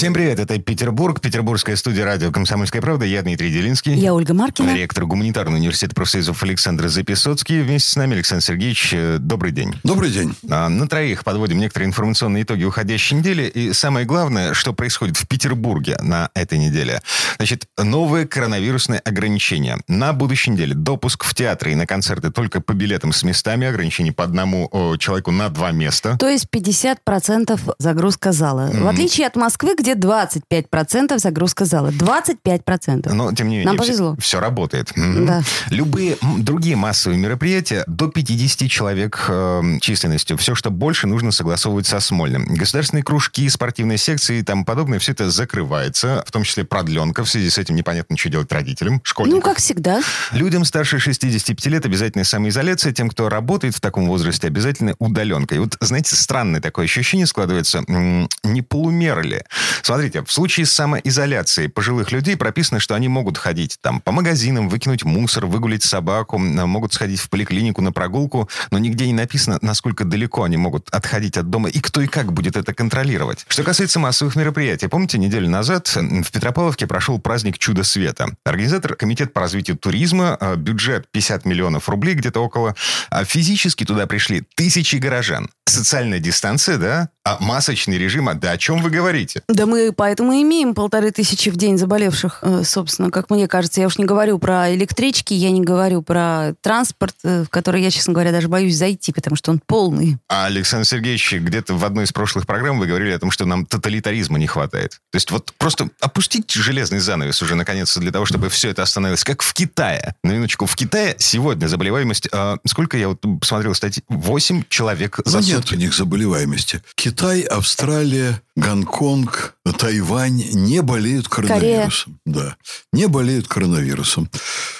Всем 0.00 0.14
привет, 0.14 0.38
это 0.38 0.58
Петербург, 0.58 1.20
петербургская 1.20 1.76
студия 1.76 2.06
радио 2.06 2.32
«Комсомольская 2.32 2.80
правда». 2.80 3.04
Я 3.04 3.20
Дмитрий 3.20 3.50
Делинский. 3.50 3.92
Я 3.92 4.14
Ольга 4.14 4.32
Маркина. 4.32 4.74
Ректор 4.74 5.04
гуманитарного 5.04 5.58
университета 5.58 5.94
профсоюзов 5.94 6.42
Александр 6.42 6.88
Записоцкий. 6.88 7.60
Вместе 7.60 7.90
с 7.90 7.96
нами 7.96 8.14
Александр 8.14 8.42
Сергеевич. 8.42 8.94
э, 8.94 9.18
Добрый 9.18 9.52
день. 9.52 9.78
Добрый 9.84 10.10
день. 10.10 10.34
А, 10.48 10.70
На 10.70 10.88
троих 10.88 11.22
подводим 11.22 11.58
некоторые 11.58 11.88
информационные 11.88 12.44
итоги 12.44 12.64
уходящей 12.64 13.18
недели. 13.18 13.42
И 13.42 13.74
самое 13.74 14.06
главное, 14.06 14.54
что 14.54 14.72
происходит 14.72 15.18
в 15.18 15.28
Петербурге 15.28 15.98
на 16.00 16.30
этой 16.32 16.56
неделе. 16.56 17.02
Значит, 17.36 17.66
новые 17.76 18.26
коронавирусные 18.26 19.00
ограничения. 19.00 19.80
На 19.86 20.14
будущей 20.14 20.52
неделе 20.52 20.72
допуск 20.72 21.24
в 21.24 21.34
театры 21.34 21.72
и 21.72 21.74
на 21.74 21.86
концерты 21.86 22.30
только 22.30 22.62
по 22.62 22.72
билетам 22.72 23.12
с 23.12 23.22
местами. 23.22 23.66
Ограничений 23.66 24.12
по 24.12 24.24
одному 24.24 24.66
о, 24.72 24.96
человеку 24.96 25.30
на 25.30 25.50
два 25.50 25.72
места. 25.72 26.16
То 26.18 26.30
есть 26.30 26.46
50% 26.50 27.74
загрузка 27.78 28.32
зала. 28.32 28.70
В 28.72 28.88
отличие 28.88 29.26
от 29.26 29.36
Москвы, 29.36 29.74
где 29.78 29.89
25% 29.94 31.18
загрузка 31.18 31.64
зала. 31.64 31.90
25%. 31.90 33.12
Но, 33.12 33.32
тем 33.32 33.48
не 33.48 33.56
менее, 33.58 33.66
Нам 33.66 33.76
повезло. 33.76 34.16
Все, 34.18 34.40
работает. 34.40 34.96
Мгм. 34.96 35.26
Да. 35.26 35.42
Любые 35.70 36.16
другие 36.38 36.76
массовые 36.76 37.18
мероприятия 37.18 37.84
до 37.86 38.08
50 38.08 38.68
человек 38.68 39.24
э, 39.28 39.78
численностью. 39.80 40.36
Все, 40.36 40.54
что 40.54 40.70
больше, 40.70 41.06
нужно 41.06 41.32
согласовывать 41.32 41.86
со 41.86 42.00
Смольным. 42.00 42.46
Государственные 42.46 43.04
кружки, 43.04 43.48
спортивные 43.48 43.98
секции 43.98 44.38
и 44.38 44.42
тому 44.42 44.64
подобное, 44.64 44.98
все 44.98 45.12
это 45.12 45.30
закрывается, 45.30 46.24
в 46.26 46.32
том 46.32 46.44
числе 46.44 46.64
продленка. 46.64 47.24
В 47.24 47.30
связи 47.30 47.50
с 47.50 47.58
этим 47.58 47.76
непонятно, 47.76 48.16
что 48.16 48.28
делать 48.30 48.50
родителям, 48.52 49.00
школьникам. 49.04 49.38
Ну, 49.38 49.42
как 49.44 49.58
всегда. 49.58 50.00
Людям 50.32 50.64
старше 50.64 50.98
65 50.98 51.66
лет 51.66 51.84
обязательно 51.84 52.24
самоизоляция, 52.24 52.92
тем, 52.92 53.08
кто 53.10 53.28
работает 53.28 53.74
в 53.74 53.80
таком 53.80 54.06
возрасте, 54.06 54.46
обязательно 54.46 54.94
удаленка. 54.98 55.54
И 55.54 55.58
вот, 55.58 55.76
знаете, 55.80 56.16
странное 56.16 56.60
такое 56.60 56.86
ощущение 56.86 57.26
складывается, 57.26 57.82
не 57.86 58.62
полумеры 58.62 59.22
ли? 59.22 59.42
Смотрите, 59.82 60.22
в 60.22 60.32
случае 60.32 60.66
с 60.66 60.72
самоизоляцией 60.72 61.68
пожилых 61.68 62.12
людей 62.12 62.36
прописано, 62.36 62.80
что 62.80 62.94
они 62.94 63.08
могут 63.08 63.38
ходить 63.38 63.78
там 63.80 64.00
по 64.00 64.12
магазинам, 64.12 64.68
выкинуть 64.68 65.04
мусор, 65.04 65.46
выгулить 65.46 65.82
собаку, 65.82 66.36
м, 66.36 66.68
могут 66.68 66.92
сходить 66.92 67.20
в 67.20 67.28
поликлинику 67.30 67.82
на 67.82 67.92
прогулку, 67.92 68.48
но 68.70 68.78
нигде 68.78 69.06
не 69.06 69.12
написано, 69.12 69.58
насколько 69.62 70.04
далеко 70.04 70.44
они 70.44 70.56
могут 70.56 70.88
отходить 70.90 71.36
от 71.36 71.50
дома 71.50 71.68
и 71.68 71.80
кто 71.80 72.00
и 72.00 72.06
как 72.06 72.32
будет 72.32 72.56
это 72.56 72.74
контролировать. 72.74 73.44
Что 73.48 73.62
касается 73.62 73.98
массовых 73.98 74.36
мероприятий, 74.36 74.88
помните, 74.88 75.18
неделю 75.18 75.48
назад 75.48 75.92
м, 75.96 76.22
в 76.22 76.30
Петропавловке 76.30 76.86
прошел 76.86 77.18
праздник 77.18 77.58
Чудо 77.58 77.84
света. 77.84 78.28
Организатор 78.44 78.94
комитет 78.94 79.32
по 79.32 79.40
развитию 79.40 79.76
туризма, 79.76 80.36
э, 80.40 80.56
бюджет 80.56 81.06
50 81.10 81.44
миллионов 81.44 81.88
рублей 81.88 82.14
где-то 82.14 82.40
около. 82.40 82.74
А 83.10 83.24
физически 83.24 83.84
туда 83.84 84.06
пришли 84.06 84.42
тысячи 84.54 84.96
горожан. 84.96 85.48
Социальная 85.66 86.18
дистанция, 86.18 86.78
да? 86.78 87.08
А 87.24 87.36
масочный 87.40 87.96
режим, 87.98 88.28
а 88.28 88.34
да 88.34 88.52
о 88.52 88.58
чем 88.58 88.82
вы 88.82 88.90
говорите? 88.90 89.42
Да 89.48 89.66
мы 89.70 89.92
поэтому 89.92 90.32
имеем 90.42 90.74
полторы 90.74 91.10
тысячи 91.12 91.48
в 91.48 91.56
день 91.56 91.78
заболевших, 91.78 92.40
э, 92.42 92.62
собственно, 92.64 93.10
как 93.10 93.30
мне 93.30 93.46
кажется. 93.48 93.80
Я 93.80 93.86
уж 93.86 93.98
не 93.98 94.04
говорю 94.04 94.38
про 94.38 94.74
электрички, 94.74 95.32
я 95.32 95.50
не 95.50 95.60
говорю 95.60 96.02
про 96.02 96.54
транспорт, 96.60 97.14
э, 97.22 97.44
в 97.44 97.48
который 97.48 97.82
я, 97.82 97.90
честно 97.90 98.12
говоря, 98.12 98.32
даже 98.32 98.48
боюсь 98.48 98.76
зайти, 98.76 99.12
потому 99.12 99.36
что 99.36 99.52
он 99.52 99.60
полный. 99.64 100.18
А 100.28 100.46
Александр 100.46 100.86
Сергеевич, 100.86 101.32
где-то 101.34 101.74
в 101.74 101.84
одной 101.84 102.04
из 102.04 102.12
прошлых 102.12 102.46
программ 102.46 102.78
вы 102.78 102.86
говорили 102.86 103.12
о 103.12 103.18
том, 103.18 103.30
что 103.30 103.44
нам 103.46 103.64
тоталитаризма 103.64 104.38
не 104.38 104.46
хватает. 104.46 105.00
То 105.10 105.16
есть 105.16 105.30
вот 105.30 105.52
просто 105.58 105.88
опустить 106.00 106.50
железный 106.50 106.98
занавес 106.98 107.40
уже 107.42 107.54
наконец-то 107.54 108.00
для 108.00 108.10
того, 108.12 108.26
чтобы 108.26 108.48
все 108.48 108.70
это 108.70 108.82
остановилось, 108.82 109.24
как 109.24 109.42
в 109.42 109.54
Китае. 109.54 110.14
На 110.24 110.32
минуточку, 110.32 110.66
в 110.66 110.74
Китае 110.74 111.14
сегодня 111.18 111.66
заболеваемость, 111.68 112.28
а, 112.32 112.56
сколько 112.66 112.96
я 112.96 113.08
вот 113.08 113.20
посмотрел 113.40 113.74
статьи, 113.74 114.02
8 114.08 114.64
человек 114.68 115.20
за 115.24 115.38
Ну, 115.38 115.44
нет 115.44 115.56
сутки. 115.58 115.74
у 115.74 115.76
них 115.78 115.94
заболеваемости. 115.94 116.82
Китай, 116.96 117.42
Австралия, 117.42 118.40
Гонконг, 118.56 119.54
Тайвань 119.72 120.44
не 120.52 120.82
болеют 120.82 121.28
коронавирусом. 121.28 122.20
Да, 122.24 122.56
не 122.92 123.06
болеют 123.08 123.48
коронавирусом. 123.48 124.30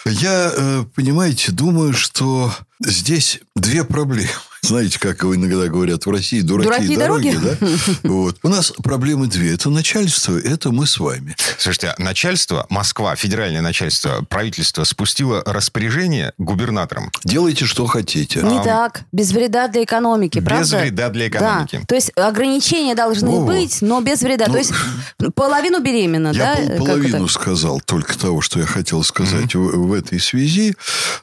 Я, 0.05 0.53
э, 0.55 0.84
понимаете, 0.95 1.53
думаю, 1.53 1.93
что 1.93 2.53
здесь 2.84 3.41
две 3.55 3.84
проблемы. 3.84 4.29
Знаете, 4.62 4.98
как 4.98 5.25
иногда 5.25 5.69
говорят 5.69 6.04
в 6.04 6.10
России, 6.10 6.43
дураки, 6.43 6.69
Дураки 6.69 6.93
и 6.93 6.97
дороги, 6.97 7.31
дороги. 7.31 7.56
да? 7.60 7.66
Вот. 8.10 8.37
У 8.43 8.48
нас 8.48 8.72
проблемы 8.82 9.26
две. 9.26 9.54
Это 9.54 9.71
начальство, 9.71 10.37
это 10.38 10.71
мы 10.71 10.87
с 10.87 10.98
вами. 10.98 11.34
Слушайте, 11.59 11.94
а 11.97 12.03
начальство, 12.03 12.66
Москва, 12.69 13.16
федеральное 13.16 13.62
начальство, 13.62 14.25
правительство 14.28 14.84
спустило 14.84 15.43
распоряжение 15.47 16.32
губернаторам 16.38 17.10
Делайте, 17.25 17.65
что 17.65 17.87
хотите. 17.87 18.43
Не 18.43 18.62
так, 18.62 19.03
без 19.12 19.32
вреда 19.32 19.69
для 19.69 19.82
экономики, 19.84 20.38
без 20.38 20.44
правда? 20.44 20.78
вреда 20.81 21.09
для 21.09 21.28
экономики. 21.28 21.78
Да. 21.81 21.87
То 21.87 21.94
есть 21.94 22.12
ограничения 22.16 22.94
должны 22.94 23.31
Во-во. 23.31 23.47
быть, 23.47 23.78
но 23.81 24.00
без 24.03 24.20
вреда. 24.20 24.44
Ну, 24.47 24.53
То 24.53 24.59
есть 24.59 24.72
половину 25.34 25.81
беременна, 25.81 26.28
Я 26.32 26.54
да? 26.54 26.56
пол- 26.56 26.69
Как 26.69 26.78
половину 26.78 27.25
это? 27.25 27.32
сказал 27.32 27.81
только 27.81 28.16
того, 28.19 28.41
что 28.43 28.60
я 28.60 28.66
хотел 28.66 29.03
сказать 29.04 29.54
в, 29.54 29.87
в 29.88 29.93
этой 29.94 30.20
связи. 30.20 30.75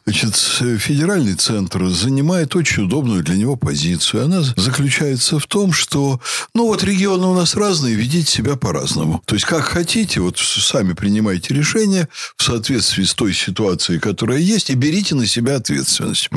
Значит, 0.06 0.36
с- 0.36 0.78
федеральный 0.80 1.36
центр 1.36 1.86
занимает 1.90 2.56
очень 2.56 2.84
удобную 2.86 3.24
для 3.28 3.38
него 3.38 3.56
позицию. 3.56 4.26
Она 4.26 4.42
заключается 4.56 5.40
в 5.40 5.46
том, 5.48 5.74
что, 5.74 6.20
ну, 6.54 6.68
вот 6.68 6.84
регионы 6.84 7.28
у 7.28 7.34
нас 7.34 7.56
разные, 7.56 7.96
ведите 7.96 8.32
себя 8.32 8.56
по-разному. 8.56 9.22
То 9.26 9.36
есть, 9.36 9.46
как 9.46 9.66
хотите, 9.66 10.22
вот 10.22 10.38
сами 10.38 10.94
принимайте 10.94 11.54
решения 11.54 12.08
в 12.36 12.44
соответствии 12.44 13.04
с 13.04 13.14
той 13.14 13.34
ситуацией, 13.34 14.00
которая 14.00 14.40
есть, 14.40 14.70
и 14.70 14.76
берите 14.76 15.16
на 15.16 15.28
себя 15.28 15.58
ответственность. 15.58 16.30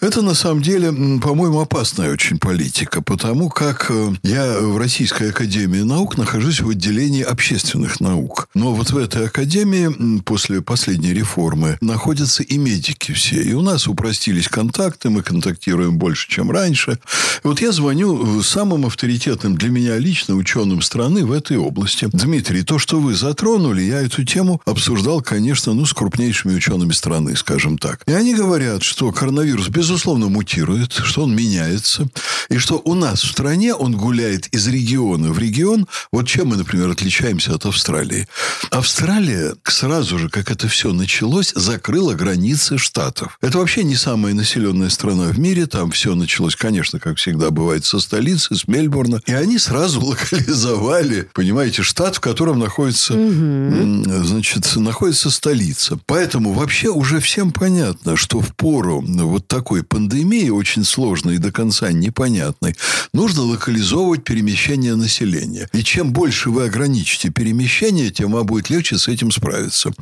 Это, 0.00 0.22
на 0.22 0.34
самом 0.34 0.62
деле, 0.62 0.92
по-моему, 1.20 1.60
опасная 1.60 2.12
очень 2.12 2.38
политика, 2.38 3.02
потому 3.02 3.48
как 3.48 3.86
э, 3.90 4.12
я 4.22 4.58
в 4.60 4.78
Российской 4.78 5.30
Академии 5.30 5.80
Наук 5.80 6.16
нахожусь 6.16 6.60
в 6.60 6.68
отделении 6.68 7.22
общественных 7.22 8.00
наук. 8.00 8.48
Но 8.54 8.74
вот 8.74 8.90
в 8.90 8.96
этой 8.96 9.26
академии 9.26 10.20
после 10.20 10.62
последней 10.62 11.12
реформы 11.12 11.78
находятся 11.80 12.42
и 12.42 12.58
медики 12.58 13.12
все. 13.12 13.42
И 13.42 13.52
у 13.52 13.62
нас 13.62 13.86
упростились 13.88 14.48
контакты, 14.48 15.10
мы 15.10 15.22
контактируем 15.22 15.98
больше, 15.98 16.19
чем 16.28 16.50
раньше. 16.50 16.98
Вот 17.42 17.60
я 17.60 17.72
звоню 17.72 18.40
э, 18.40 18.42
самым 18.42 18.86
авторитетным 18.86 19.56
для 19.56 19.70
меня 19.70 19.96
лично 19.98 20.34
ученым 20.34 20.82
страны 20.82 21.24
в 21.24 21.32
этой 21.32 21.56
области. 21.56 22.08
Дмитрий, 22.12 22.62
то, 22.62 22.78
что 22.78 23.00
вы 23.00 23.14
затронули, 23.14 23.82
я 23.82 24.02
эту 24.02 24.24
тему 24.24 24.60
обсуждал, 24.64 25.20
конечно, 25.20 25.72
ну, 25.72 25.86
с 25.86 25.92
крупнейшими 25.92 26.54
учеными 26.54 26.92
страны, 26.92 27.36
скажем 27.36 27.78
так. 27.78 28.02
И 28.06 28.12
они 28.12 28.34
говорят, 28.34 28.82
что 28.82 29.10
коронавирус, 29.12 29.68
безусловно, 29.68 30.28
мутирует, 30.28 30.92
что 30.92 31.22
он 31.22 31.34
меняется, 31.34 32.08
и 32.48 32.58
что 32.58 32.80
у 32.84 32.94
нас 32.94 33.22
в 33.22 33.30
стране 33.30 33.74
он 33.74 33.96
гуляет 33.96 34.48
из 34.48 34.66
региона 34.68 35.32
в 35.32 35.38
регион. 35.38 35.86
Вот 36.12 36.26
чем 36.28 36.48
мы, 36.48 36.56
например, 36.56 36.90
отличаемся 36.90 37.54
от 37.54 37.66
Австралии. 37.66 38.26
Австралия 38.70 39.54
сразу 39.64 40.18
же, 40.18 40.28
как 40.28 40.50
это 40.50 40.68
все 40.68 40.92
началось, 40.92 41.52
закрыла 41.54 42.14
границы 42.14 42.78
штатов. 42.78 43.38
Это 43.40 43.58
вообще 43.58 43.84
не 43.84 43.96
самая 43.96 44.34
населенная 44.34 44.88
страна 44.88 45.28
в 45.28 45.38
мире. 45.38 45.66
Там 45.66 45.90
все 45.90 46.09
началось, 46.14 46.56
конечно, 46.56 46.98
как 46.98 47.18
всегда 47.18 47.50
бывает, 47.50 47.84
со 47.84 48.00
столицы, 48.00 48.54
с 48.54 48.66
Мельбурна. 48.66 49.20
И 49.26 49.32
они 49.32 49.58
сразу 49.58 50.00
локализовали, 50.04 51.28
понимаете, 51.32 51.82
штат, 51.82 52.16
в 52.16 52.20
котором 52.20 52.58
находится, 52.58 53.14
м, 53.14 54.04
значит, 54.24 54.76
находится 54.76 55.30
столица. 55.30 55.98
Поэтому 56.06 56.52
вообще 56.52 56.88
уже 56.88 57.20
всем 57.20 57.52
понятно, 57.52 58.16
что 58.16 58.40
в 58.40 58.54
пору 58.54 59.04
вот 59.06 59.46
такой 59.46 59.82
пандемии, 59.82 60.48
очень 60.50 60.84
сложной 60.84 61.36
и 61.36 61.38
до 61.38 61.52
конца 61.52 61.92
непонятной, 61.92 62.76
нужно 63.12 63.42
локализовывать 63.42 64.24
перемещение 64.24 64.94
населения. 64.96 65.68
И 65.72 65.82
чем 65.82 66.12
больше 66.12 66.50
вы 66.50 66.64
ограничите 66.64 67.30
перемещение, 67.30 68.10
тем 68.10 68.32
вам 68.32 68.46
будет 68.46 68.70
легче 68.70 68.98
с 68.98 69.08
этим 69.08 69.30
справиться. 69.30 69.92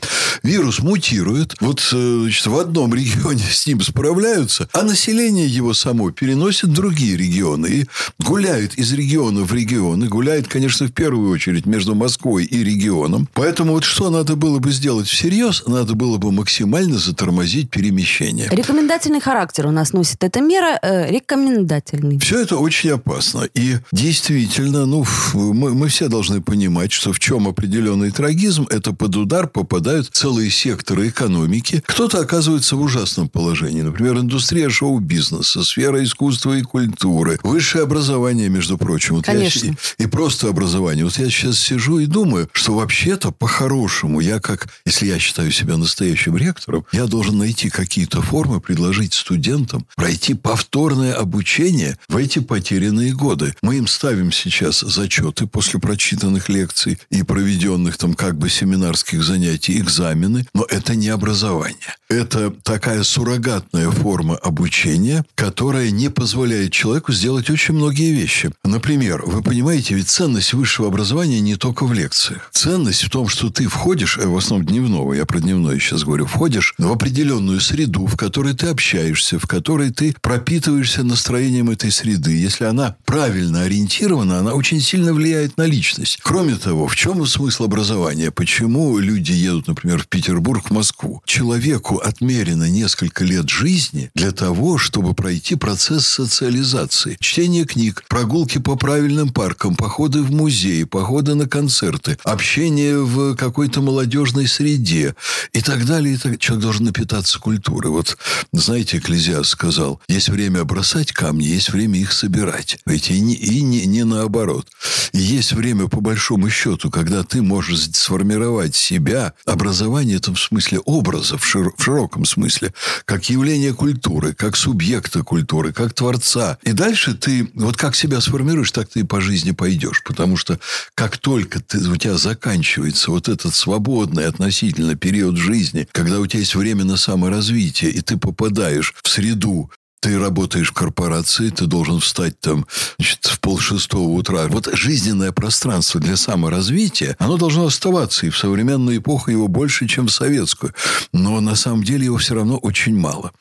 Вирус 0.43 0.81
мутирует. 0.81 1.54
Вот 1.61 1.81
э, 1.93 2.19
значит, 2.22 2.46
в 2.46 2.58
одном 2.58 2.94
регионе 2.94 3.44
с 3.50 3.66
ним 3.66 3.81
справляются, 3.82 4.69
а 4.72 4.82
население 4.82 5.46
его 5.46 5.75
само 5.75 5.97
переносит 6.10 6.70
в 6.70 6.72
другие 6.72 7.16
регионы. 7.16 7.66
И 7.66 7.86
гуляет 8.18 8.74
из 8.74 8.92
региона 8.92 9.42
в 9.42 9.52
регион. 9.52 10.04
И 10.04 10.08
гуляет, 10.08 10.48
конечно, 10.48 10.86
в 10.86 10.92
первую 10.92 11.30
очередь 11.30 11.66
между 11.66 11.94
Москвой 11.94 12.44
и 12.44 12.64
регионом. 12.64 13.28
Поэтому 13.34 13.72
вот 13.72 13.84
что 13.84 14.10
надо 14.10 14.36
было 14.36 14.58
бы 14.58 14.70
сделать 14.72 15.08
всерьез? 15.08 15.64
Надо 15.66 15.94
было 15.94 16.18
бы 16.18 16.32
максимально 16.32 16.98
затормозить 16.98 17.70
перемещение. 17.70 18.48
Рекомендательный 18.50 19.20
характер 19.20 19.66
у 19.66 19.70
нас 19.70 19.92
носит 19.92 20.22
эта 20.24 20.40
мера. 20.40 20.78
э, 20.82 21.10
рекомендательный. 21.10 22.18
Все 22.18 22.40
это 22.40 22.56
очень 22.56 22.90
опасно. 22.90 23.48
И 23.54 23.76
действительно, 23.92 24.86
ну, 24.86 25.04
мы, 25.34 25.74
мы 25.74 25.88
все 25.88 26.08
должны 26.08 26.40
понимать, 26.40 26.92
что 26.92 27.12
в 27.12 27.18
чем 27.18 27.48
определенный 27.48 28.10
трагизм, 28.10 28.66
это 28.70 28.92
под 28.92 29.16
удар 29.16 29.48
попадают 29.48 30.08
целые 30.12 30.50
секторы 30.50 31.08
экономики. 31.08 31.82
Кто-то 31.86 32.20
оказывается 32.20 32.76
в 32.76 32.82
ужасном 32.82 33.28
положении. 33.28 33.82
Например, 33.82 34.18
индустрия 34.18 34.68
шоу-бизнеса, 34.68 35.62
сфера 35.64 35.88
сфера 35.88 36.05
искусства 36.05 36.58
и 36.58 36.62
культуры, 36.62 37.38
высшее 37.43 37.85
образование, 37.85 38.49
между 38.49 38.76
прочим. 38.76 39.17
Вот 39.17 39.25
Конечно. 39.25 39.67
Я, 39.67 39.73
и, 39.99 40.02
и 40.05 40.06
просто 40.06 40.49
образование. 40.49 41.05
Вот 41.05 41.17
я 41.19 41.31
сейчас 41.31 41.58
сижу 41.58 41.99
и 41.99 42.06
думаю, 42.06 42.49
что 42.52 42.75
вообще-то 42.75 43.31
по-хорошему 43.31 44.20
я 44.20 44.38
как, 44.38 44.69
если 44.85 45.06
я 45.06 45.19
считаю 45.19 45.50
себя 45.50 45.79
настоящим 45.79 46.37
ректором, 46.37 46.85
я 46.93 47.06
должен 47.06 47.38
найти 47.38 47.70
какие-то 47.70 48.20
формы, 48.20 48.61
предложить 48.61 49.14
студентам 49.14 49.87
пройти 49.96 50.35
повторное 50.35 51.14
обучение 51.14 51.96
в 52.08 52.17
эти 52.17 52.40
потерянные 52.40 53.14
годы. 53.14 53.55
Мы 53.62 53.79
им 53.79 53.87
ставим 53.87 54.31
сейчас 54.31 54.81
зачеты 54.81 55.46
после 55.46 55.81
прочитанных 55.81 56.50
лекций 56.50 56.99
и 57.11 57.23
проведенных 57.23 57.96
там 57.96 58.12
как 58.12 58.37
бы 58.37 58.50
семинарских 58.50 59.23
занятий, 59.23 59.79
экзамены, 59.79 60.46
но 60.52 60.67
это 60.69 60.94
не 60.94 61.08
образование. 61.08 61.96
Это 62.11 62.50
такая 62.62 63.02
суррогатная 63.02 63.90
форма 63.90 64.37
обучения, 64.37 65.25
которая 65.35 65.77
не 65.86 66.08
позволяет 66.10 66.72
человеку 66.72 67.12
сделать 67.12 67.50
очень 67.50 67.75
многие 67.75 68.12
вещи. 68.12 68.50
Например, 68.64 69.22
вы 69.25 69.42
понимаете, 69.42 69.94
ведь 69.94 70.08
ценность 70.08 70.52
высшего 70.52 70.88
образования 70.88 71.40
не 71.40 71.56
только 71.56 71.84
в 71.84 71.92
лекциях. 71.92 72.48
Ценность 72.52 73.04
в 73.04 73.10
том, 73.10 73.28
что 73.28 73.50
ты 73.50 73.69
входишь, 73.69 74.19
э, 74.19 74.26
в 74.26 74.36
основном 74.36 74.66
дневного, 74.66 75.14
я 75.14 75.25
про 75.25 75.40
дневное 75.40 75.78
сейчас 75.78 76.04
говорю, 76.04 76.26
входишь 76.26 76.75
в 76.78 76.90
определенную 76.90 77.60
среду, 77.60 78.06
в 78.06 78.16
которой 78.16 78.54
ты 78.54 78.66
общаешься, 78.66 79.38
в 79.38 79.46
которой 79.46 79.90
ты 79.90 80.14
пропитываешься 80.20 81.02
настроением 81.02 81.70
этой 81.70 81.90
среды. 81.90 82.36
Если 82.36 82.64
она 82.64 82.96
правильно 83.04 83.62
ориентирована, 83.62 84.38
она 84.38 84.54
очень 84.54 84.80
сильно 84.80 85.12
влияет 85.12 85.56
на 85.56 85.64
личность. 85.66 86.19
Кроме 86.22 86.56
того, 86.56 86.88
в 86.88 86.96
чем 86.96 87.25
смысл 87.26 87.64
образования? 87.64 88.30
Почему 88.30 88.98
люди 88.98 89.32
едут, 89.32 89.69
например, 89.69 90.02
в 90.02 90.08
Петербург, 90.08 90.69
в 90.69 90.72
Москву? 90.72 91.22
Человеку 91.25 91.98
отмерено 91.98 92.69
несколько 92.69 93.25
лет 93.25 93.48
жизни 93.48 94.10
для 94.14 94.32
того, 94.32 94.78
чтобы 94.78 95.14
пройти 95.14 95.56
процесс 95.58 96.06
социализации. 96.06 97.16
Чтение 97.20 97.64
книг, 97.64 98.05
прогулки 98.08 98.58
по 98.58 98.76
правильным 98.76 99.31
паркам, 99.31 99.76
походы 99.76 100.22
в 100.22 100.31
музеи, 100.31 100.84
походы 100.84 101.34
на 101.34 101.49
концерты, 101.49 102.19
общение 102.25 102.99
в 102.99 103.37
какой-то 103.37 103.81
молодежной 103.82 104.46
среде 104.46 105.14
и 105.52 105.60
так 105.60 105.84
далее. 105.84 106.14
И 106.14 106.16
так. 106.16 106.38
Человек 106.38 106.62
должен 106.62 106.87
напитаться 106.87 107.38
культурой. 107.38 107.90
Вот, 107.90 108.16
знаете, 108.52 108.99
Экклезиас 108.99 109.49
сказал, 109.49 110.00
есть 110.08 110.28
время 110.28 110.64
бросать 110.64 111.12
камни, 111.12 111.44
есть 111.44 111.70
время 111.70 111.99
их 111.99 112.12
собирать. 112.12 112.78
Ведь 112.87 113.11
и 113.11 113.20
не, 113.20 113.34
и 113.34 113.62
не, 113.62 113.87
не 113.87 114.04
наоборот. 114.04 114.66
И 115.12 115.19
есть 115.19 115.52
время, 115.52 115.88
по 115.88 116.00
большому 116.00 116.50
счету, 116.50 116.90
когда 116.90 117.25
ты 117.25 117.43
можешь 117.43 117.90
сформировать 117.93 118.75
себя, 118.75 119.34
образование 119.44 120.16
это 120.16 120.32
в 120.32 120.38
смысле 120.38 120.78
образов, 120.81 121.43
в, 121.43 121.46
шир, 121.46 121.72
в 121.76 121.82
широком 121.82 122.25
смысле, 122.25 122.72
как 123.04 123.28
явление 123.31 123.75
культуры, 123.75 124.34
как 124.34 124.56
субъекта 124.56 125.22
культуры, 125.22 125.47
как 125.72 125.94
творца. 125.94 126.58
И 126.62 126.72
дальше 126.72 127.14
ты, 127.14 127.50
вот 127.54 127.76
как 127.76 127.96
себя 127.96 128.20
сформируешь, 128.20 128.70
так 128.70 128.88
ты 128.88 129.00
и 129.00 129.04
по 129.04 129.20
жизни 129.20 129.52
пойдешь. 129.52 130.02
Потому 130.04 130.36
что 130.36 130.58
как 130.94 131.18
только 131.18 131.60
ты, 131.60 131.78
у 131.88 131.96
тебя 131.96 132.16
заканчивается 132.16 133.10
вот 133.10 133.28
этот 133.28 133.54
свободный 133.54 134.26
относительно 134.26 134.94
период 134.94 135.36
жизни, 135.36 135.88
когда 135.92 136.20
у 136.20 136.26
тебя 136.26 136.40
есть 136.40 136.54
время 136.54 136.84
на 136.84 136.96
саморазвитие, 136.96 137.90
и 137.90 138.00
ты 138.00 138.16
попадаешь 138.16 138.94
в 139.02 139.08
среду, 139.08 139.70
ты 140.00 140.18
работаешь 140.18 140.70
в 140.70 140.72
корпорации, 140.72 141.50
ты 141.50 141.66
должен 141.66 142.00
встать 142.00 142.38
там 142.40 142.66
значит, 142.98 143.26
в 143.26 143.40
полшестого 143.40 144.08
утра. 144.08 144.46
Вот 144.48 144.68
жизненное 144.72 145.32
пространство 145.32 146.00
для 146.00 146.16
саморазвития, 146.16 147.16
оно 147.18 147.36
должно 147.36 147.66
оставаться. 147.66 148.26
И 148.26 148.30
в 148.30 148.38
современную 148.38 148.98
эпоху 148.98 149.30
его 149.30 149.48
больше, 149.48 149.86
чем 149.88 150.06
в 150.06 150.12
советскую. 150.12 150.72
Но 151.12 151.40
на 151.40 151.56
самом 151.56 151.82
деле 151.82 152.04
его 152.04 152.18
все 152.18 152.34
равно 152.34 152.58
очень 152.58 152.96
мало. 152.96 153.32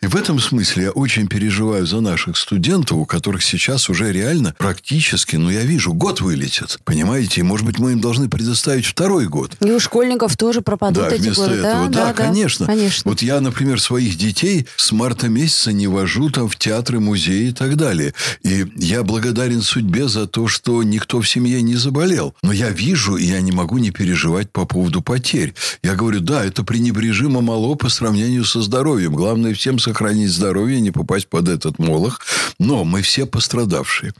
И 0.00 0.06
в 0.06 0.16
этом 0.16 0.38
смысле 0.38 0.84
я 0.84 0.90
очень 0.90 1.26
переживаю 1.28 1.86
за 1.86 2.00
наших 2.00 2.36
студентов, 2.36 2.98
у 2.98 3.06
которых 3.06 3.42
сейчас 3.42 3.88
уже 3.88 4.12
реально 4.12 4.54
практически, 4.58 5.36
ну, 5.36 5.50
я 5.50 5.62
вижу, 5.62 5.92
год 5.92 6.20
вылетит. 6.20 6.78
Понимаете? 6.84 7.40
И, 7.40 7.44
может 7.44 7.66
быть, 7.66 7.78
мы 7.78 7.92
им 7.92 8.00
должны 8.00 8.28
предоставить 8.28 8.86
второй 8.86 9.26
год. 9.26 9.56
И 9.60 9.70
у 9.70 9.80
школьников 9.80 10.36
тоже 10.36 10.60
пропадут 10.60 11.08
Да, 11.08 11.14
эти 11.14 11.22
вместо 11.22 11.42
годы. 11.42 11.54
этого. 11.56 11.88
Да, 11.88 12.06
да, 12.06 12.12
конечно. 12.12 12.66
конечно. 12.66 13.10
Вот 13.10 13.22
я, 13.22 13.40
например, 13.40 13.80
своих 13.80 14.16
детей 14.16 14.66
с 14.76 14.92
марта 14.92 15.28
месяца 15.28 15.72
не 15.72 15.86
вожу 15.86 16.03
там 16.30 16.48
в 16.48 16.56
театры, 16.56 17.00
музеи 17.00 17.48
и 17.48 17.52
так 17.52 17.76
далее. 17.76 18.14
И 18.42 18.66
я 18.76 19.02
благодарен 19.02 19.62
судьбе 19.62 20.08
за 20.08 20.26
то, 20.26 20.48
что 20.48 20.82
никто 20.82 21.20
в 21.20 21.28
семье 21.28 21.62
не 21.62 21.76
заболел. 21.76 22.34
Но 22.42 22.52
я 22.52 22.70
вижу, 22.70 23.16
и 23.16 23.26
я 23.26 23.40
не 23.40 23.52
могу 23.52 23.78
не 23.78 23.90
переживать 23.90 24.50
по 24.50 24.64
поводу 24.66 25.02
потерь. 25.02 25.54
Я 25.82 25.94
говорю, 25.94 26.20
да, 26.20 26.44
это 26.44 26.64
пренебрежимо 26.64 27.40
мало 27.40 27.74
по 27.74 27.88
сравнению 27.88 28.44
со 28.44 28.62
здоровьем. 28.62 29.14
Главное 29.14 29.54
всем 29.54 29.78
сохранить 29.78 30.30
здоровье, 30.30 30.80
не 30.80 30.90
попасть 30.90 31.28
под 31.28 31.48
этот 31.48 31.78
молох. 31.78 32.20
Но 32.58 32.84
мы 32.84 33.02
все 33.02 33.26
пострадавшие. 33.26 34.12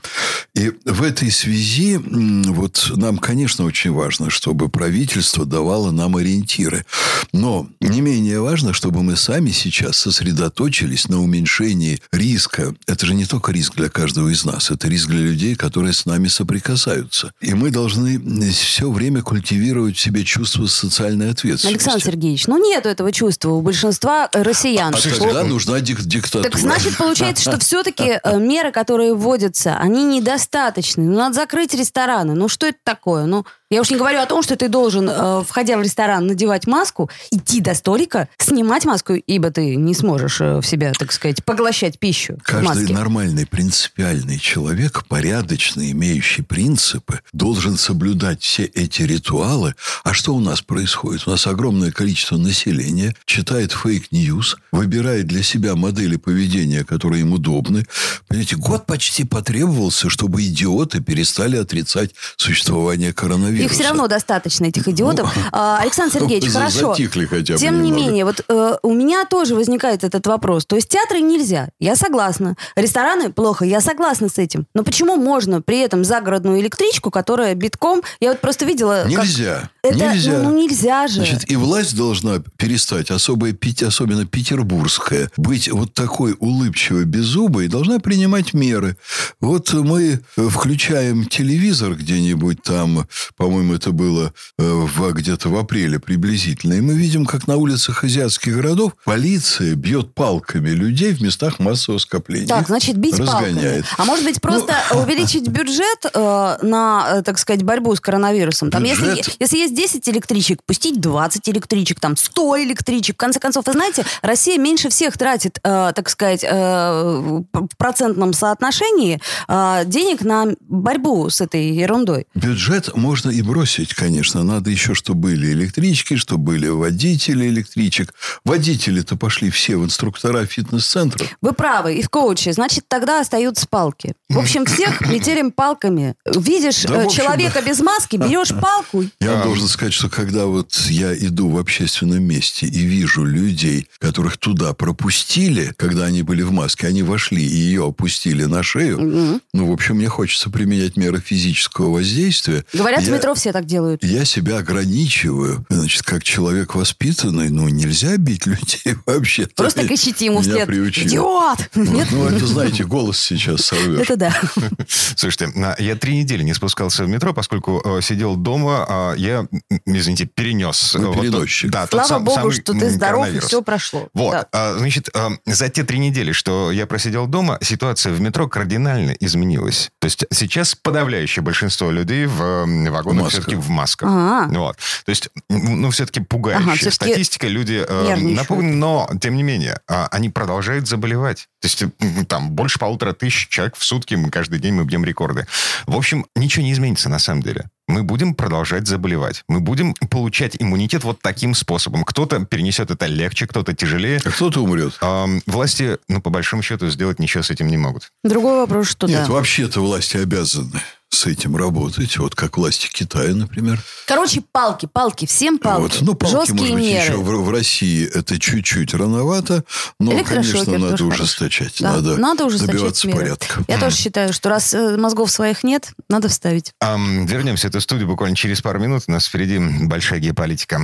И 0.55 0.71
в 0.85 1.03
этой 1.03 1.31
связи 1.31 1.97
вот 1.97 2.91
нам, 2.95 3.17
конечно, 3.17 3.65
очень 3.65 3.91
важно, 3.91 4.29
чтобы 4.29 4.69
правительство 4.69 5.45
давало 5.45 5.91
нам 5.91 6.15
ориентиры. 6.15 6.85
Но 7.33 7.67
не 7.81 8.01
менее 8.01 8.39
важно, 8.41 8.73
чтобы 8.73 9.03
мы 9.03 9.15
сами 9.15 9.51
сейчас 9.51 9.97
сосредоточились 9.97 11.07
на 11.09 11.21
уменьшении 11.21 11.74
риска. 12.11 12.73
Это 12.87 13.05
же 13.05 13.13
не 13.13 13.25
только 13.25 13.51
риск 13.51 13.75
для 13.75 13.89
каждого 13.89 14.29
из 14.29 14.45
нас, 14.45 14.71
это 14.71 14.87
риск 14.87 15.07
для 15.07 15.19
людей, 15.19 15.55
которые 15.55 15.93
с 15.93 16.05
нами 16.05 16.27
соприкасаются. 16.27 17.31
И 17.41 17.53
мы 17.53 17.71
должны 17.71 18.19
все 18.51 18.89
время 18.91 19.21
культивировать 19.21 19.97
в 19.97 19.99
себе 19.99 20.23
чувство 20.23 20.67
социальной 20.67 21.31
ответственности. 21.31 21.67
Александр 21.67 22.05
Сергеевич, 22.05 22.47
ну 22.47 22.57
нету 22.57 22.89
этого 22.89 23.11
чувства 23.11 23.51
у 23.51 23.61
большинства 23.61 24.29
россиян. 24.33 24.93
А 24.93 25.19
тогда 25.19 25.43
нужна 25.43 25.79
дик- 25.79 26.03
диктатура. 26.03 26.49
Так 26.49 26.59
значит, 26.59 26.97
получается, 26.97 27.43
что 27.43 27.59
все-таки 27.59 28.19
э, 28.23 28.39
меры, 28.39 28.71
которые 28.71 29.13
вводятся, 29.13 29.77
они 29.77 30.03
недостаточны. 30.03 31.03
Ну, 31.03 31.15
надо 31.15 31.35
закрыть 31.35 31.73
рестораны. 31.73 32.33
Ну, 32.33 32.47
что 32.47 32.67
это 32.67 32.77
такое? 32.83 33.25
Ну, 33.25 33.45
я 33.71 33.81
уж 33.81 33.89
не 33.89 33.97
говорю 33.97 34.19
о 34.19 34.27
том, 34.27 34.43
что 34.43 34.55
ты 34.55 34.69
должен, 34.69 35.09
э, 35.09 35.43
входя 35.43 35.77
в 35.77 35.81
ресторан, 35.81 36.27
надевать 36.27 36.67
маску, 36.67 37.09
идти 37.31 37.61
до 37.61 37.73
столика, 37.73 38.29
снимать 38.37 38.85
маску, 38.85 39.13
ибо 39.15 39.49
ты 39.49 39.75
не 39.75 39.95
сможешь 39.95 40.39
э, 40.39 40.59
в 40.59 40.63
себя, 40.63 40.93
так 40.93 41.11
сказать, 41.11 41.43
поглощать 41.43 41.97
пищу 41.97 42.37
Каждый 42.43 42.93
нормальный, 42.93 43.47
принципиальный 43.47 44.37
человек, 44.37 45.05
порядочный, 45.07 45.91
имеющий 45.91 46.43
принципы, 46.43 47.21
должен 47.33 47.75
соблюдать 47.77 48.43
все 48.43 48.65
эти 48.65 49.01
ритуалы. 49.01 49.73
А 50.03 50.13
что 50.13 50.35
у 50.35 50.39
нас 50.39 50.61
происходит? 50.61 51.23
У 51.25 51.31
нас 51.31 51.47
огромное 51.47 51.91
количество 51.91 52.37
населения 52.37 53.15
читает 53.25 53.71
fake 53.71 54.09
news, 54.09 54.57
выбирает 54.71 55.25
для 55.25 55.41
себя 55.41 55.75
модели 55.75 56.17
поведения, 56.17 56.83
которые 56.83 57.21
им 57.21 57.33
удобны. 57.33 57.87
Понимаете, 58.27 58.57
год 58.57 58.85
почти 58.85 59.23
потребовался, 59.23 60.11
чтобы 60.11 60.43
идиоты 60.43 61.01
перестали 61.01 61.57
отрицать 61.57 62.11
существование 62.37 63.11
коронавируса. 63.11 63.54
Их 63.63 63.71
все 63.71 63.83
равно 63.83 64.07
достаточно, 64.07 64.65
этих 64.65 64.87
идиотов. 64.87 65.33
А, 65.51 65.79
Александр 65.81 66.13
Сергеевич, 66.19 66.49
За- 66.49 66.59
хорошо. 66.59 66.89
Затихли 66.91 67.25
хотя 67.25 67.53
бы 67.53 67.59
Тем 67.59 67.81
не 67.81 67.89
немного. 67.89 68.05
менее, 68.07 68.25
вот 68.25 68.41
э, 68.47 68.77
у 68.83 68.93
меня 68.93 69.25
тоже 69.25 69.55
возникает 69.55 70.03
этот 70.03 70.25
вопрос. 70.27 70.65
То 70.65 70.75
есть 70.75 70.89
театры 70.89 71.21
нельзя, 71.21 71.69
я 71.79 71.95
согласна. 71.95 72.55
Рестораны 72.75 73.31
плохо, 73.31 73.65
я 73.65 73.81
согласна 73.81 74.29
с 74.29 74.37
этим. 74.37 74.67
Но 74.73 74.83
почему 74.83 75.15
можно 75.15 75.61
при 75.61 75.79
этом 75.79 76.03
загородную 76.03 76.59
электричку, 76.59 77.11
которая 77.11 77.55
битком... 77.55 78.01
Я 78.19 78.29
вот 78.29 78.39
просто 78.41 78.65
видела... 78.65 79.01
как- 79.03 79.09
Нельзя. 79.11 79.69
Это, 79.85 80.13
Нельзя. 80.13 80.39
Ну, 80.41 80.51
ну, 80.51 80.61
нельзя 80.61 81.07
же. 81.07 81.15
Значит, 81.15 81.51
и 81.51 81.55
власть 81.55 81.95
должна 81.95 82.39
перестать, 82.57 83.11
особо, 83.11 83.49
особенно 83.85 84.25
петербургская, 84.25 85.29
быть 85.37 85.69
вот 85.69 85.93
такой 85.93 86.35
улыбчивой, 86.39 87.05
беззубой, 87.05 87.65
и 87.65 87.67
должна 87.67 87.99
принимать 87.99 88.53
меры. 88.53 88.97
Вот 89.39 89.73
мы 89.73 90.21
включаем 90.35 91.25
телевизор 91.25 91.95
где-нибудь 91.95 92.63
там, 92.63 93.07
по-моему, 93.37 93.73
это 93.73 93.91
было 93.91 94.33
э, 94.57 94.63
в, 94.63 95.11
где-то 95.13 95.49
в 95.49 95.57
апреле 95.57 95.99
приблизительно, 95.99 96.73
и 96.73 96.81
мы 96.81 96.95
видим, 96.95 97.25
как 97.25 97.47
на 97.47 97.57
улицах 97.57 98.03
азиатских 98.03 98.55
городов 98.55 98.93
полиция 99.03 99.75
бьет 99.75 100.13
палками 100.13 100.69
людей 100.69 101.13
в 101.13 101.21
местах 101.21 101.59
массового 101.59 101.99
скопления. 101.99 102.47
Так, 102.47 102.67
значит, 102.67 102.97
бить 102.97 103.19
Разгоняет. 103.19 103.85
палками. 103.85 103.85
А 103.97 104.05
может 104.05 104.25
быть, 104.25 104.41
просто 104.41 104.75
Ну, 104.91 105.01
увеличить 105.03 105.47
бюджет 105.47 106.05
э, 106.13 106.57
на, 106.61 107.17
э, 107.17 107.21
так 107.21 107.37
сказать, 107.37 107.63
борьбу 107.63 107.95
с 107.95 107.99
коронавирусом? 107.99 108.71
Там, 108.71 108.83
если, 108.83 109.21
если 109.39 109.57
есть 109.57 109.74
10 109.75 110.09
электричек, 110.09 110.63
пустить 110.63 110.99
20 110.99 111.49
электричек, 111.49 111.99
там 111.99 112.17
100 112.17 112.63
электричек. 112.63 113.15
В 113.15 113.19
конце 113.19 113.39
концов, 113.39 113.67
вы 113.67 113.73
знаете, 113.73 114.05
Россия 114.21 114.57
меньше 114.57 114.89
всех 114.89 115.17
тратит, 115.17 115.59
э, 115.63 115.91
так 115.93 116.09
сказать, 116.09 116.43
э, 116.43 117.43
в 117.53 117.75
процентном 117.77 118.33
соотношении 118.33 119.19
э, 119.47 119.83
денег 119.85 120.21
на 120.21 120.47
борьбу 120.61 121.29
с 121.29 121.41
этой 121.41 121.69
ерундой. 121.71 122.27
Бюджет 122.33 122.95
можно 122.95 123.29
и 123.29 123.41
бросить, 123.41 123.93
конечно. 123.93 124.43
Надо 124.43 124.69
еще, 124.69 124.93
чтобы 124.93 125.29
были 125.29 125.51
электрички, 125.51 126.15
чтобы 126.15 126.43
были 126.45 126.67
водители 126.67 127.47
электричек. 127.47 128.13
Водители-то 128.45 129.15
пошли 129.17 129.49
все 129.49 129.77
в 129.77 129.85
инструктора 129.85 130.45
фитнес-центров. 130.45 131.27
Вы 131.41 131.53
правы, 131.53 131.95
и 131.95 132.01
в 132.01 132.09
коуче. 132.09 132.53
Значит, 132.53 132.85
тогда 132.87 133.19
остаются 133.19 133.67
палки. 133.67 134.15
В 134.29 134.39
общем, 134.39 134.65
всех 134.65 135.01
метелим 135.09 135.51
палками. 135.51 136.15
Видишь 136.25 136.83
Да, 136.83 137.01
э, 137.01 137.05
общем, 137.05 137.23
человека 137.23 137.61
без 137.61 137.79
маски, 137.81 138.15
берешь 138.17 138.53
палку. 138.61 139.03
Я 139.19 139.43
должен 139.43 139.64
должен 139.65 139.73
сказать, 139.73 139.93
что 139.93 140.09
когда 140.09 140.45
вот 140.45 140.73
я 140.89 141.15
иду 141.15 141.49
в 141.49 141.57
общественном 141.57 142.23
месте 142.23 142.67
и 142.67 142.79
вижу 142.85 143.23
людей, 143.25 143.87
которых 143.99 144.37
туда 144.37 144.73
пропустили, 144.73 145.73
когда 145.77 146.05
они 146.05 146.21
были 146.21 146.43
в 146.43 146.51
маске, 146.51 146.87
они 146.87 147.01
вошли 147.03 147.43
и 147.43 147.55
ее 147.55 147.85
опустили 147.87 148.43
на 148.45 148.61
шею, 148.63 148.99
Мгм. 149.01 149.41
ну, 149.53 149.67
в 149.67 149.71
общем, 149.71 149.95
мне 149.95 150.07
хочется 150.07 150.49
применять 150.49 150.97
меры 150.97 151.19
физического 151.19 151.89
воздействия. 151.91 152.63
Говорят, 152.73 153.03
в 153.03 153.07
Я- 153.07 153.13
метро 153.15 153.33
все 153.33 153.51
так 153.51 153.65
делают. 153.65 154.03
Я 154.03 154.23
себя 154.25 154.57
ограничиваю. 154.59 155.65
Значит, 155.69 156.03
как 156.03 156.23
человек 156.23 156.75
воспитанный, 156.75 157.49
ну, 157.49 157.67
нельзя 157.69 158.17
бить 158.17 158.45
людей 158.45 158.95
вообще. 159.05 159.47
Просто 159.55 159.87
кричите 159.87 160.25
ему 160.25 160.41
Меня 160.41 160.51
вслед. 160.51 160.67
приучили. 160.67 161.07
Идиот! 161.07 161.69
Нет? 161.75 162.07
Ну, 162.11 162.25
это, 162.27 162.45
знаете, 162.45 162.83
голос 162.85 163.17
сейчас 163.19 163.61
сорвешь. 163.65 164.01
Это 164.01 164.15
да. 164.15 164.41
Слушайте, 165.15 165.51
я 165.79 165.95
три 165.95 166.17
недели 166.17 166.43
не 166.43 166.53
спускался 166.53 167.03
в 167.03 167.09
метро, 167.09 167.33
поскольку 167.33 167.81
э, 167.83 168.01
сидел 168.01 168.35
дома, 168.35 168.85
а 168.87 169.13
я, 169.15 169.47
извините, 169.85 170.25
перенес. 170.25 170.93
Вы 170.95 171.03
э, 171.03 171.07
вот 171.07 171.21
переносчик. 171.21 171.71
да, 171.71 171.87
Слава 171.87 172.07
сам- 172.07 172.23
богу, 172.23 172.51
что 172.51 172.73
ты 172.73 172.89
здоров, 172.89 173.27
и 173.27 173.39
все 173.39 173.61
прошло. 173.61 174.09
Вот, 174.13 174.31
Да. 174.31 174.47
а, 174.51 174.77
значит, 174.77 175.09
а, 175.15 175.31
за 175.45 175.69
те 175.69 175.83
три 175.83 175.99
недели, 175.99 176.31
что 176.31 176.71
я 176.71 176.85
просидел 176.87 177.27
дома, 177.27 177.57
ситуация 177.61 178.13
в 178.13 178.21
метро 178.21 178.47
кардинально 178.47 179.11
изменилась. 179.19 179.89
То 179.99 180.05
есть 180.05 180.25
сейчас 180.31 180.75
подавляющее 180.75 181.43
большинство 181.43 181.91
людей 181.91 182.25
в 182.25 182.41
м, 182.41 182.91
вагонах 182.91 183.29
все-таки 183.29 183.55
в 183.55 183.69
масках. 183.69 184.09
А. 184.11 184.47
Вот. 184.49 184.77
То 185.05 185.09
есть, 185.09 185.29
ну, 185.49 185.89
все-таки 185.91 186.19
пугающая 186.21 186.63
Ага, 186.65 186.75
всё-таки 186.75 187.11
статистика. 187.11 187.47
Люди 187.47 187.83
э, 187.87 188.15
напуганы, 188.15 188.73
но, 188.73 189.09
тем 189.21 189.35
не 189.35 189.43
менее, 189.43 189.79
а, 189.87 190.07
они 190.11 190.29
продолжают 190.29 190.87
заболевать. 190.87 191.47
То 191.61 191.67
есть, 191.67 191.83
там, 192.27 192.51
больше 192.51 192.79
полутора 192.79 193.13
тысяч 193.13 193.47
человек 193.49 193.75
в 193.75 193.83
сутки, 193.83 194.15
мы 194.15 194.29
каждый 194.29 194.59
день 194.59 194.73
мы 194.73 194.83
бьем 194.85 195.03
рекорды. 195.05 195.47
В 195.87 195.95
общем, 195.95 196.25
ничего 196.35 196.63
не 196.63 196.73
изменится 196.73 197.09
на 197.09 197.19
самом 197.19 197.41
деле. 197.41 197.69
Мы 197.87 198.03
будем 198.03 198.33
продолжать 198.33 198.87
заболевать. 198.87 199.43
Мы 199.47 199.59
будем 199.59 199.93
получать 200.09 200.55
иммунитет 200.59 201.03
вот 201.03 201.19
таким 201.21 201.53
способом. 201.53 202.03
Кто-то 202.03 202.43
перенесет 202.45 202.89
это 202.89 203.05
легче, 203.05 203.45
кто-то 203.45 203.73
тяжелее. 203.73 204.19
А 204.25 204.29
кто-то 204.31 204.61
умрет. 204.61 204.97
Ам, 205.01 205.41
власти, 205.45 205.97
ну, 206.07 206.21
по 206.21 206.29
большому 206.29 206.63
счету, 206.63 206.89
сделать 206.89 207.19
ничего 207.19 207.43
с 207.43 207.51
этим 207.51 207.67
не 207.67 207.77
могут. 207.77 208.11
Другой 208.23 208.57
вопрос, 208.57 208.87
что 208.87 209.07
Нет, 209.07 209.25
да. 209.27 209.33
вообще-то 209.33 209.81
власти 209.81 210.17
обязаны 210.17 210.81
с 211.15 211.25
этим 211.25 211.55
работать. 211.55 212.17
Вот 212.17 212.35
как 212.35 212.57
власти 212.57 212.89
Китая, 212.91 213.33
например. 213.33 213.81
Короче, 214.05 214.41
палки, 214.51 214.87
палки, 214.91 215.25
всем 215.25 215.57
палки. 215.57 215.81
Вот. 215.81 215.97
Ну, 216.01 216.13
палки, 216.15 216.33
Жесткие 216.35 216.59
может 216.59 216.75
быть, 216.75 216.83
меры. 216.85 217.03
еще 217.05 217.13
в, 217.17 217.43
в 217.45 217.49
России 217.49 218.07
это 218.13 218.39
чуть-чуть 218.39 218.93
рановато, 218.93 219.63
но, 219.99 220.23
конечно, 220.23 220.77
надо 220.77 221.03
ужесточать. 221.05 221.75
Да, 221.79 221.93
Надо, 221.95 222.17
надо 222.17 222.45
ужесточать 222.45 222.75
добиваться 222.75 223.07
меры. 223.07 223.19
порядка. 223.19 223.63
Я 223.67 223.79
тоже 223.79 223.95
считаю, 223.95 224.33
что 224.33 224.49
раз 224.49 224.73
э, 224.73 224.97
мозгов 224.97 225.31
своих 225.31 225.63
нет, 225.63 225.91
надо 226.09 226.27
вставить. 226.29 226.73
Ам, 226.81 227.25
вернемся 227.25 227.67
в 227.67 227.69
эту 227.71 227.81
студию 227.81 228.07
буквально 228.07 228.35
через 228.35 228.61
пару 228.61 228.79
минут. 228.79 229.03
У 229.07 229.11
нас 229.11 229.25
впереди 229.25 229.57
большая 229.85 230.19
геополитика. 230.19 230.81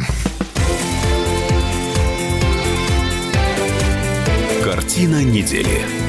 Картина 4.64 5.24
недели. 5.24 6.01